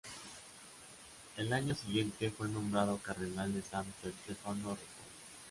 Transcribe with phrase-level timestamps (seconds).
[1.37, 4.81] El año siguiente fue nombrado cardenal de Santo Stefano Rotondo.